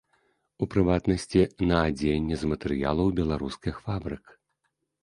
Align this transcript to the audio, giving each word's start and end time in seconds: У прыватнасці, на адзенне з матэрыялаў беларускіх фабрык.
У 0.65 0.67
прыватнасці, 0.75 1.41
на 1.73 1.77
адзенне 1.91 2.35
з 2.45 2.53
матэрыялаў 2.55 3.07
беларускіх 3.21 3.75
фабрык. 3.89 4.25